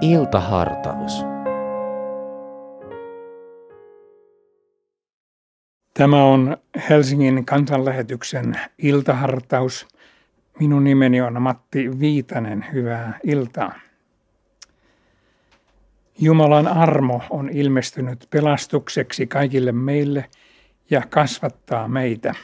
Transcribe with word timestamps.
Iltahartaus. 0.00 1.24
Tämä 5.94 6.24
on 6.24 6.56
Helsingin 6.90 7.44
kansanlähetyksen 7.44 8.54
iltahartaus. 8.78 9.88
Minun 10.60 10.84
nimeni 10.84 11.20
on 11.20 11.42
Matti 11.42 12.00
Viitanen. 12.00 12.66
Hyvää 12.72 13.18
iltaa. 13.24 13.74
Jumalan 16.18 16.68
armo 16.68 17.22
on 17.30 17.50
ilmestynyt 17.50 18.26
pelastukseksi 18.30 19.26
kaikille 19.26 19.72
meille 19.72 20.24
ja 20.90 21.02
kasvattaa 21.10 21.88
meitä. 21.88 22.34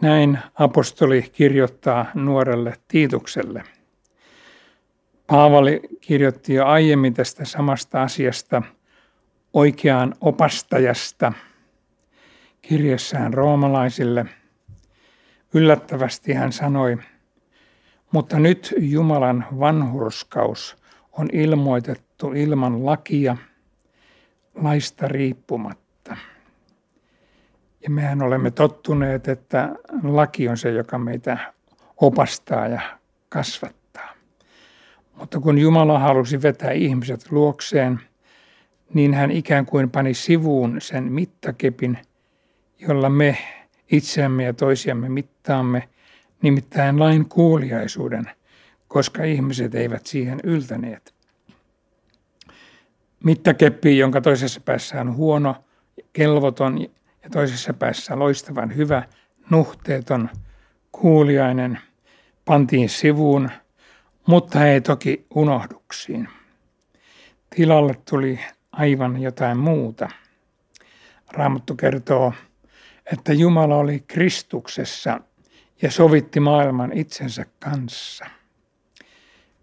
Näin 0.00 0.38
apostoli 0.54 1.22
kirjoittaa 1.22 2.06
nuorelle 2.14 2.74
Tiitukselle. 2.88 3.64
Paavali 5.32 5.80
kirjoitti 6.00 6.54
jo 6.54 6.66
aiemmin 6.66 7.14
tästä 7.14 7.44
samasta 7.44 8.02
asiasta 8.02 8.62
oikeaan 9.52 10.14
opastajasta 10.20 11.32
kirjassaan 12.62 13.34
roomalaisille. 13.34 14.26
Yllättävästi 15.54 16.32
hän 16.32 16.52
sanoi, 16.52 16.98
mutta 18.10 18.38
nyt 18.38 18.74
Jumalan 18.78 19.46
vanhurskaus 19.58 20.76
on 21.12 21.28
ilmoitettu 21.32 22.32
ilman 22.32 22.86
lakia, 22.86 23.36
laista 24.54 25.08
riippumatta. 25.08 26.16
Ja 27.82 27.90
mehän 27.90 28.22
olemme 28.22 28.50
tottuneet, 28.50 29.28
että 29.28 29.74
laki 30.02 30.48
on 30.48 30.56
se, 30.56 30.70
joka 30.70 30.98
meitä 30.98 31.52
opastaa 32.00 32.68
ja 32.68 32.80
kasvattaa. 33.28 33.81
Mutta 35.22 35.40
kun 35.40 35.58
Jumala 35.58 35.98
halusi 35.98 36.42
vetää 36.42 36.72
ihmiset 36.72 37.32
luokseen, 37.32 38.00
niin 38.94 39.14
hän 39.14 39.30
ikään 39.30 39.66
kuin 39.66 39.90
pani 39.90 40.14
sivuun 40.14 40.80
sen 40.80 41.12
mittakepin, 41.12 41.98
jolla 42.78 43.08
me 43.08 43.38
itseämme 43.92 44.44
ja 44.44 44.52
toisiamme 44.52 45.08
mittaamme, 45.08 45.88
nimittäin 46.42 46.98
lain 46.98 47.28
kuuliaisuuden, 47.28 48.24
koska 48.88 49.24
ihmiset 49.24 49.74
eivät 49.74 50.06
siihen 50.06 50.40
yltäneet. 50.44 51.14
Mittakeppi, 53.24 53.98
jonka 53.98 54.20
toisessa 54.20 54.60
päässä 54.60 55.00
on 55.00 55.16
huono, 55.16 55.56
kelvoton 56.12 56.80
ja 57.22 57.30
toisessa 57.32 57.74
päässä 57.74 58.18
loistavan 58.18 58.76
hyvä, 58.76 59.02
nuhteeton, 59.50 60.28
kuuliainen, 60.92 61.78
pantiin 62.44 62.88
sivuun– 62.88 63.50
mutta 64.26 64.66
ei 64.66 64.80
toki 64.80 65.26
unohduksiin. 65.34 66.28
Tilalle 67.56 67.94
tuli 68.10 68.40
aivan 68.72 69.22
jotain 69.22 69.58
muuta. 69.58 70.08
Raamattu 71.32 71.74
kertoo, 71.74 72.32
että 73.12 73.32
Jumala 73.32 73.76
oli 73.76 74.04
Kristuksessa 74.06 75.20
ja 75.82 75.90
sovitti 75.90 76.40
maailman 76.40 76.92
itsensä 76.92 77.46
kanssa. 77.58 78.26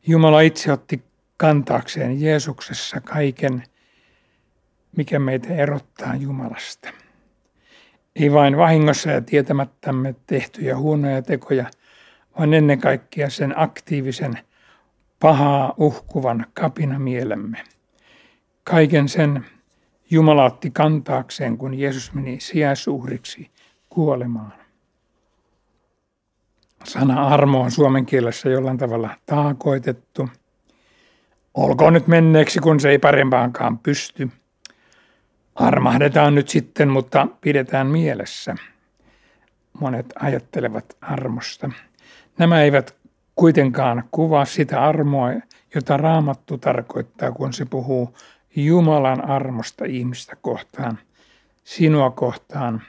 Jumala 0.08 0.42
itse 0.42 0.72
otti 0.72 1.04
kantaakseen 1.38 2.22
Jeesuksessa 2.22 3.02
kaiken, 3.02 3.64
mikä 4.98 5.20
meitä 5.20 5.56
erottaa 5.56 6.16
Jumalasta. 6.16 6.90
Ei 8.16 8.34
vain 8.34 8.58
vahingossa 8.58 9.12
ja 9.12 9.22
tietämättämme 9.22 10.16
tehtyjä 10.28 10.78
huonoja 10.78 11.22
tekoja, 11.22 11.66
vaan 12.38 12.54
ennen 12.54 12.80
kaikkea 12.80 13.30
sen 13.30 13.54
aktiivisen 13.60 14.49
pahaa 15.20 15.74
uhkuvan 15.78 16.46
kapinamielemme. 16.54 17.64
Kaiken 18.64 19.10
sen 19.10 19.46
Jumala 20.12 20.46
otti 20.46 20.72
kantaakseen, 20.72 21.58
kun 21.58 21.74
Jeesus 21.74 22.14
meni 22.14 22.40
sijaisuhriksi 22.40 23.52
kuolemaan. 23.90 24.54
Sana 26.84 27.28
armo 27.28 27.62
on 27.62 27.72
suomen 27.72 28.06
kielessä 28.06 28.50
jollain 28.50 28.78
tavalla 28.78 29.10
taakoitettu. 29.26 30.30
Olkoon 31.54 31.94
nyt 31.94 32.08
menneeksi, 32.08 32.60
kun 32.60 32.80
se 32.80 32.90
ei 32.90 33.00
parempaankaan 33.00 33.80
pysty. 33.80 34.30
Armahdetaan 35.56 36.36
nyt 36.36 36.50
sitten, 36.50 36.90
mutta 36.90 37.28
pidetään 37.42 37.88
mielessä. 37.88 38.56
Monet 39.80 40.14
ajattelevat 40.20 40.98
armosta. 41.02 41.72
Nämä 42.38 42.62
eivät 42.62 42.99
kuitenkaan 43.40 44.04
kuvaa 44.12 44.46
sitä 44.46 44.84
armoa, 44.84 45.30
jota 45.76 45.98
raamattu 45.98 46.58
tarkoittaa, 46.58 47.32
kun 47.32 47.54
se 47.54 47.66
puhuu 47.66 48.18
Jumalan 48.56 49.30
armosta 49.30 49.86
ihmistä 49.86 50.36
kohtaan, 50.42 51.00
sinua 51.64 52.12
kohtaan, 52.12 52.82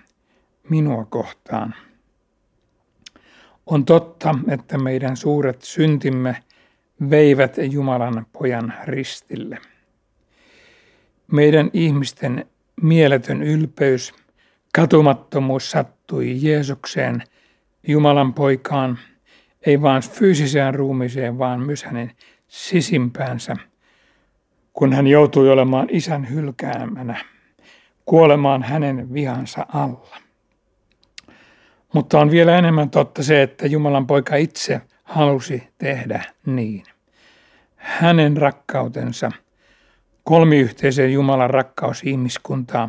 minua 0.70 1.04
kohtaan. 1.04 1.74
On 3.66 3.84
totta, 3.84 4.34
että 4.48 4.78
meidän 4.78 5.16
suuret 5.16 5.62
syntimme 5.62 6.36
veivät 7.10 7.56
Jumalan 7.70 8.26
pojan 8.32 8.74
ristille. 8.84 9.58
Meidän 11.32 11.70
ihmisten 11.72 12.46
mieletön 12.82 13.42
ylpeys, 13.42 14.14
katumattomuus 14.74 15.70
sattui 15.70 16.42
Jeesukseen, 16.42 17.22
Jumalan 17.88 18.34
poikaan– 18.34 18.98
ei 19.66 19.82
vain 19.82 20.02
fyysiseen 20.02 20.74
ruumiiseen, 20.74 21.38
vaan 21.38 21.60
myös 21.60 21.84
hänen 21.84 22.12
sisimpäänsä, 22.48 23.56
kun 24.72 24.92
hän 24.92 25.06
joutui 25.06 25.50
olemaan 25.50 25.88
isän 25.90 26.30
hylkäämänä, 26.30 27.24
kuolemaan 28.04 28.62
hänen 28.62 29.12
vihansa 29.14 29.66
alla. 29.72 30.16
Mutta 31.94 32.20
on 32.20 32.30
vielä 32.30 32.58
enemmän 32.58 32.90
totta 32.90 33.22
se, 33.22 33.42
että 33.42 33.66
Jumalan 33.66 34.06
poika 34.06 34.36
itse 34.36 34.80
halusi 35.04 35.68
tehdä 35.78 36.24
niin. 36.46 36.82
Hänen 37.76 38.36
rakkautensa, 38.36 39.32
kolmiyhteisen 40.24 41.12
Jumalan 41.12 41.50
rakkaus 41.50 42.02
ihmiskuntaa, 42.04 42.88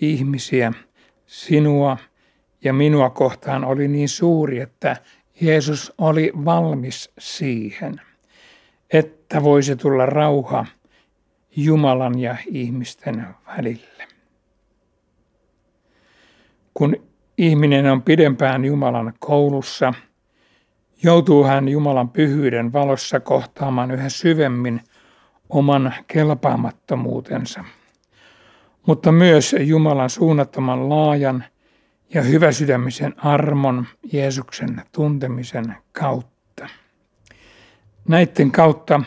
ihmisiä, 0.00 0.72
sinua 1.26 1.96
ja 2.64 2.72
minua 2.72 3.10
kohtaan 3.10 3.64
oli 3.64 3.88
niin 3.88 4.08
suuri, 4.08 4.60
että 4.60 4.96
Jeesus 5.40 5.92
oli 5.98 6.32
valmis 6.44 7.12
siihen, 7.18 8.00
että 8.92 9.42
voisi 9.42 9.76
tulla 9.76 10.06
rauha 10.06 10.66
Jumalan 11.56 12.18
ja 12.18 12.36
ihmisten 12.46 13.26
välille. 13.46 14.04
Kun 16.74 16.96
ihminen 17.38 17.86
on 17.86 18.02
pidempään 18.02 18.64
Jumalan 18.64 19.12
koulussa, 19.18 19.94
joutuu 21.02 21.44
hän 21.44 21.68
Jumalan 21.68 22.08
pyhyyden 22.08 22.72
valossa 22.72 23.20
kohtaamaan 23.20 23.90
yhä 23.90 24.08
syvemmin 24.08 24.80
oman 25.48 25.94
kelpaamattomuutensa, 26.06 27.64
mutta 28.86 29.12
myös 29.12 29.56
Jumalan 29.60 30.10
suunnattoman 30.10 30.88
laajan 30.88 31.44
ja 32.14 32.22
hyväsydämisen 32.22 33.14
armon 33.16 33.86
Jeesuksen 34.12 34.82
tuntemisen 34.92 35.76
kautta. 35.92 36.68
Näiden 38.08 38.50
kautta 38.50 39.00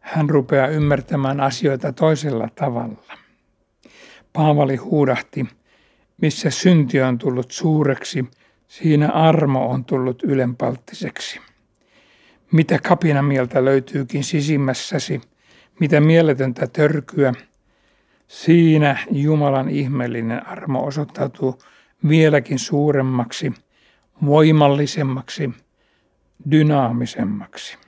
hän 0.00 0.30
rupeaa 0.30 0.68
ymmärtämään 0.68 1.40
asioita 1.40 1.92
toisella 1.92 2.48
tavalla. 2.54 3.14
Paavali 4.32 4.76
huudahti, 4.76 5.46
missä 6.22 6.50
synti 6.50 7.02
on 7.02 7.18
tullut 7.18 7.50
suureksi, 7.50 8.24
siinä 8.68 9.08
armo 9.08 9.70
on 9.70 9.84
tullut 9.84 10.22
ylenpalttiseksi. 10.22 11.40
Mitä 12.52 12.78
kapinamieltä 12.78 13.64
löytyykin 13.64 14.24
sisimmässäsi, 14.24 15.20
mitä 15.80 16.00
mieletöntä 16.00 16.66
törkyä, 16.66 17.32
siinä 18.28 18.98
Jumalan 19.10 19.68
ihmeellinen 19.68 20.46
armo 20.46 20.86
osoittautuu 20.86 21.58
vieläkin 22.08 22.58
suuremmaksi, 22.58 23.52
voimallisemmaksi, 24.26 25.50
dynaamisemmaksi. 26.50 27.78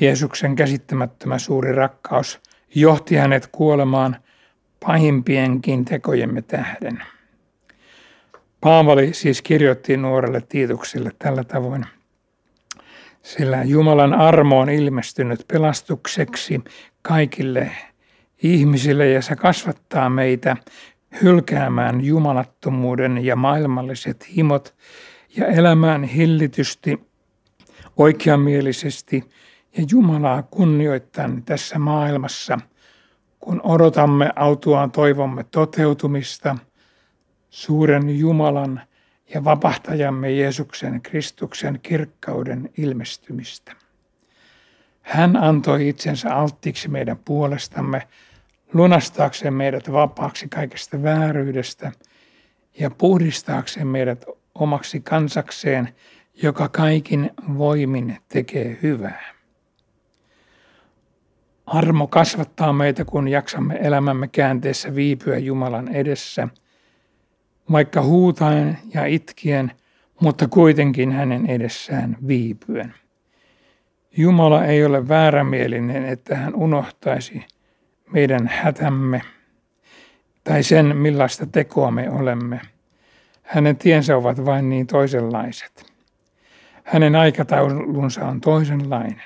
Jeesuksen 0.00 0.56
käsittämättömä 0.56 1.38
suuri 1.38 1.72
rakkaus 1.72 2.40
johti 2.74 3.16
hänet 3.16 3.46
kuolemaan 3.52 4.16
pahimpienkin 4.86 5.84
tekojemme 5.84 6.42
tähden. 6.42 7.02
Paavali 8.60 9.14
siis 9.14 9.42
kirjoitti 9.42 9.96
nuorelle 9.96 10.40
Tiitukselle 10.40 11.10
tällä 11.18 11.44
tavoin. 11.44 11.86
Sillä 13.22 13.62
Jumalan 13.62 14.14
armo 14.14 14.60
on 14.60 14.70
ilmestynyt 14.70 15.44
pelastukseksi 15.52 16.60
kaikille 17.02 17.70
ihmisille 18.42 19.08
ja 19.08 19.22
se 19.22 19.36
kasvattaa 19.36 20.10
meitä 20.10 20.56
hylkäämään 21.22 22.04
jumalattomuuden 22.04 23.24
ja 23.24 23.36
maailmalliset 23.36 24.36
himot 24.36 24.74
ja 25.36 25.46
elämään 25.46 26.04
hillitysti 26.04 27.00
oikeamielisesti 27.96 29.24
ja 29.76 29.84
Jumalaa 29.90 30.42
kunnioittain 30.42 31.42
tässä 31.42 31.78
maailmassa, 31.78 32.58
kun 33.40 33.60
odotamme 33.64 34.30
autuaan 34.36 34.90
toivomme 34.90 35.44
toteutumista, 35.44 36.56
suuren 37.50 38.18
Jumalan 38.18 38.80
ja 39.34 39.44
vapahtajamme 39.44 40.30
Jeesuksen 40.30 41.02
Kristuksen 41.02 41.80
kirkkauden 41.82 42.70
ilmestymistä. 42.76 43.72
Hän 45.08 45.36
antoi 45.36 45.88
itsensä 45.88 46.34
alttiiksi 46.34 46.88
meidän 46.88 47.18
puolestamme, 47.24 48.08
lunastaakseen 48.72 49.54
meidät 49.54 49.92
vapaaksi 49.92 50.48
kaikesta 50.48 51.02
vääryydestä 51.02 51.92
ja 52.78 52.90
puhdistaakseen 52.90 53.86
meidät 53.86 54.24
omaksi 54.54 55.00
kansakseen, 55.00 55.88
joka 56.42 56.68
kaikin 56.68 57.30
voimin 57.58 58.16
tekee 58.28 58.78
hyvää. 58.82 59.34
Armo 61.66 62.06
kasvattaa 62.06 62.72
meitä, 62.72 63.04
kun 63.04 63.28
jaksamme 63.28 63.78
elämämme 63.82 64.28
käänteessä 64.28 64.94
viipyä 64.94 65.38
Jumalan 65.38 65.88
edessä, 65.88 66.48
vaikka 67.72 68.02
huutaen 68.02 68.78
ja 68.94 69.06
itkien, 69.06 69.72
mutta 70.20 70.48
kuitenkin 70.48 71.12
hänen 71.12 71.46
edessään 71.46 72.16
viipyen. 72.26 72.94
Jumala 74.18 74.64
ei 74.64 74.84
ole 74.84 75.08
väärämielinen, 75.08 76.04
että 76.04 76.36
hän 76.36 76.54
unohtaisi 76.54 77.44
meidän 78.12 78.46
hätämme 78.52 79.22
tai 80.44 80.62
sen, 80.62 80.96
millaista 80.96 81.46
tekoa 81.46 81.90
me 81.90 82.10
olemme. 82.10 82.60
Hänen 83.42 83.76
tiensä 83.76 84.16
ovat 84.16 84.44
vain 84.44 84.68
niin 84.68 84.86
toisenlaiset. 84.86 85.92
Hänen 86.84 87.16
aikataulunsa 87.16 88.26
on 88.26 88.40
toisenlainen. 88.40 89.22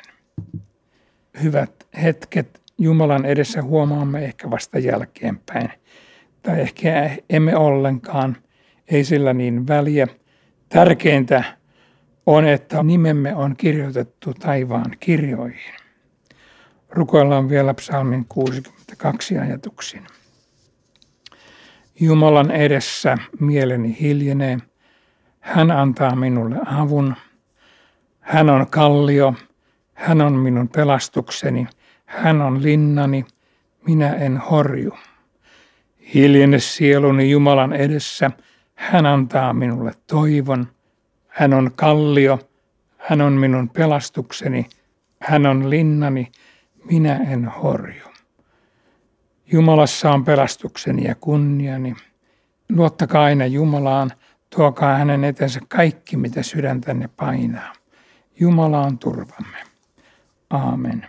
Hyvät 1.42 1.86
hetket 2.02 2.60
Jumalan 2.78 3.24
edessä 3.24 3.62
huomaamme 3.62 4.24
ehkä 4.24 4.50
vasta 4.50 4.78
jälkeenpäin. 4.78 5.70
Tai 6.42 6.60
ehkä 6.60 7.10
emme 7.30 7.56
ollenkaan, 7.56 8.36
ei 8.88 9.04
sillä 9.04 9.32
niin 9.32 9.68
väliä. 9.68 10.06
Tärkeintä 10.68 11.44
on, 12.26 12.44
että 12.44 12.82
nimemme 12.82 13.34
on 13.34 13.56
kirjoitettu 13.56 14.34
taivaan 14.34 14.96
kirjoihin. 15.00 15.74
Rukoillaan 16.90 17.48
vielä 17.48 17.74
psalmin 17.74 18.24
62 18.28 19.38
ajatuksin. 19.38 20.06
Jumalan 22.00 22.50
edessä 22.50 23.18
mieleni 23.40 23.96
hiljenee. 24.00 24.58
Hän 25.40 25.70
antaa 25.70 26.16
minulle 26.16 26.56
avun. 26.66 27.16
Hän 28.20 28.50
on 28.50 28.66
kallio. 28.70 29.34
Hän 29.94 30.20
on 30.20 30.32
minun 30.32 30.68
pelastukseni. 30.68 31.66
Hän 32.06 32.42
on 32.42 32.62
linnani. 32.62 33.24
Minä 33.86 34.14
en 34.14 34.36
horju. 34.36 34.92
Hiljene 36.14 36.58
sieluni 36.58 37.30
Jumalan 37.30 37.72
edessä. 37.72 38.30
Hän 38.74 39.06
antaa 39.06 39.52
minulle 39.52 39.92
toivon. 40.06 40.66
Hän 41.32 41.54
on 41.54 41.70
kallio, 41.76 42.38
hän 42.98 43.20
on 43.20 43.32
minun 43.32 43.68
pelastukseni, 43.68 44.66
hän 45.20 45.46
on 45.46 45.70
linnani, 45.70 46.32
minä 46.90 47.16
en 47.16 47.44
horju. 47.44 48.04
Jumalassa 49.52 50.10
on 50.10 50.24
pelastukseni 50.24 51.04
ja 51.04 51.14
kunniani. 51.14 51.94
Luottakaa 52.68 53.24
aina 53.24 53.46
Jumalaan, 53.46 54.10
tuokaa 54.56 54.96
hänen 54.96 55.24
etensä 55.24 55.60
kaikki, 55.68 56.16
mitä 56.16 56.42
sydäntänne 56.42 57.08
painaa. 57.16 57.72
Jumala 58.40 58.80
on 58.80 58.98
turvamme. 58.98 59.58
Aamen. 60.50 61.06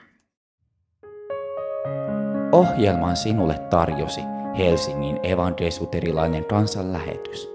Ohjelman 2.51 3.17
sinulle 3.17 3.59
tarjosi 3.69 4.21
Helsingin 4.57 5.19
evankelisuterilainen 5.23 6.45
kansanlähetys. 6.45 7.49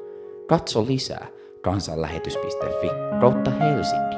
Katso 0.47 0.87
lisää 0.87 1.27
kansanlähetys.fi 1.71 2.91
kautta 3.21 3.51
Helsinki 3.51 4.17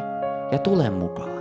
ja 0.52 0.58
tule 0.58 0.90
mukaan. 0.90 1.39